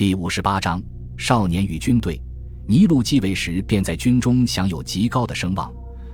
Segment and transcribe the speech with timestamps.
[0.00, 0.82] 第五十八章
[1.18, 2.18] 少年与军队。
[2.66, 5.70] 尼禄继位时便在军中享有极高的声望，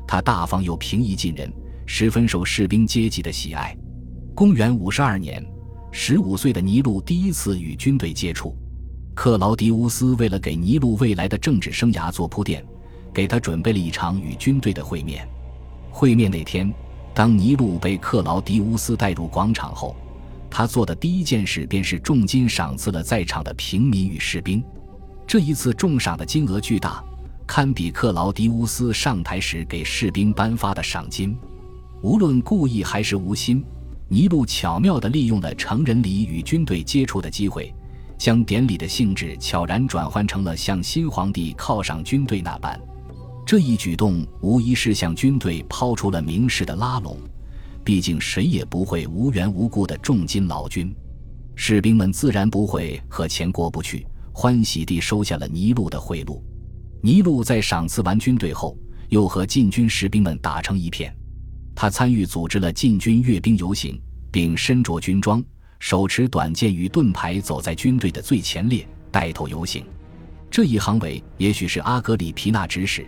[0.09, 1.49] 他大方又平易近人，
[1.87, 3.79] 十分受士兵阶级的喜爱。
[4.35, 5.41] 公元五十二年，
[5.93, 8.57] 十五岁的尼禄第一次与军队接触。
[9.15, 12.67] 克劳迪乌斯为了给尼禄未来的政治生涯做铺垫，
[13.15, 15.29] 给他准备了一场与军队的会面。
[15.93, 16.75] 会面那天，
[17.15, 19.95] 当尼禄被克劳迪乌斯带入广场后，
[20.59, 24.65] 他做的第一件事便是重金赏赐了在场的平民与士兵。
[25.27, 27.05] 这一次重赏的金额巨大，
[27.47, 31.37] 堪比克劳迪乌斯上台时给士兵颁发的赏金。
[32.01, 33.63] 无论故意还是无心，
[34.09, 37.71] 尼禄巧妙地利用了成人礼与军队接触的机会。
[38.17, 42.81] 将典礼的性质悄然转换成了向新皇帝犒赏军队那般，
[43.45, 47.19] 这一举动无疑是向军队抛出了明示的拉拢。
[47.87, 50.93] 毕竟谁也不会无缘无故的重金劳军，
[51.55, 56.43] 士兵们自然不会和钱过不去，欢喜地收下了尼禄的贿赂。
[57.01, 58.77] 尼禄在赏赐完军队后，
[59.11, 61.17] 又和禁军士兵们打成一片。
[61.77, 65.41] 他参与组织了禁军阅兵游行，并身着军装。
[65.79, 69.85] 手持短剑与盾牌，走在军队的最前列，带头游行。
[70.51, 73.07] 这一行为也许是阿格里皮娜指使，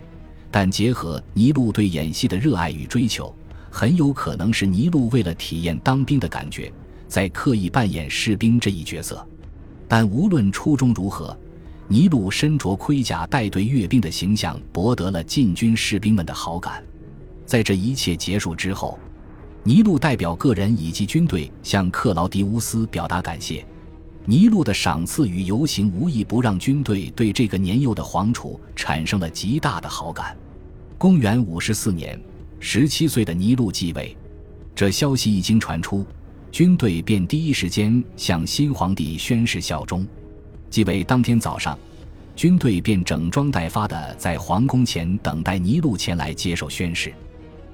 [0.49, 3.35] 但结合尼禄对演戏的热爱与追求，
[3.71, 6.71] 很有可能是尼禄为了体验当兵的感觉，
[7.07, 9.25] 在刻意扮演士兵这一角色。
[9.87, 11.37] 但无论初衷如何，
[11.87, 16.83] 尼禄身着盔甲带队阅兵的形象博得了禁军士兵们的好感。
[17.45, 18.97] 在这一切结束之后。
[19.61, 23.63] 尼禄代表个人以及军队向克劳迪乌斯表达感谢。
[24.25, 30.35] 尼禄的赏赐与游行无一不让军队对这个年幼的皇储产生了极大的好感。
[30.97, 32.19] 公元五十四年，
[32.61, 34.15] 十七岁的尼禄继位，
[34.75, 36.05] 这消息一经传出，
[36.51, 40.05] 军队便第一时间向新皇帝宣誓效忠。
[40.69, 41.79] 继位当天早上，
[42.35, 47.13] 军队便整装待发的在皇宫前等待尼禄前来接受宣誓。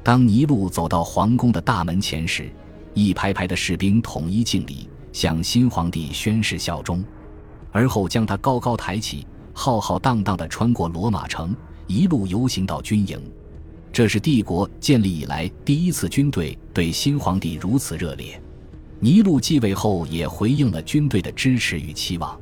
[0.03, 2.47] 当尼禄走到皇宫的大门前时，
[2.93, 7.03] 一排排的士兵统一敬礼，向新皇帝宣誓效忠，
[7.71, 11.55] 而后将他高高抬起，浩浩荡荡地穿过罗马城，
[11.87, 13.19] 一路游行到军营。
[13.95, 18.37] 这是帝国建立以来第一次军队对新皇帝如此热烈。
[18.99, 22.37] 尼禄继位后，也回应了军队的支持与期望。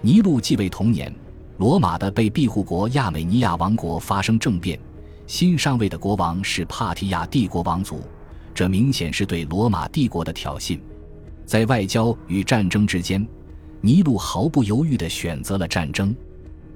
[0.00, 1.12] 尼禄继位同年，
[1.58, 4.78] 罗马的被庇护国亚美尼亚王国发生政变。
[5.26, 8.00] 新上位的国王是帕提亚帝国王族，
[8.54, 10.78] 这明显是对罗马帝国的挑衅。
[11.44, 13.26] 在外交与战争之间，
[13.80, 16.14] 尼禄毫不犹豫地选择了战争。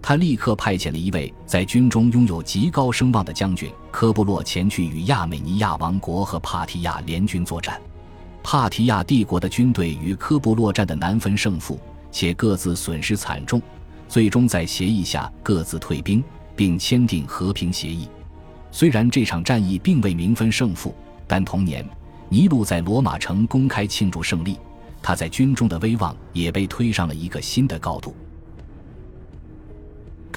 [0.00, 7.80] 他立刻派遣了一位在军中拥有极高声望的将军科布洛前去与亚美尼亚王国和帕提亚联军作战。
[8.42, 11.78] 帕提亚帝国的军队与科布洛战的难分胜负，
[12.10, 13.60] 且各自损失惨重，
[14.08, 16.24] 最终在协议下各自退兵，
[16.56, 18.08] 并签订和平协议。
[18.70, 20.94] 虽然这场战役并未明分胜负，
[21.26, 21.84] 但同年，
[22.30, 24.58] 尼禄在罗马城公开庆祝胜利，
[25.02, 28.14] 他在军中的威望也被推上了一个新的高度。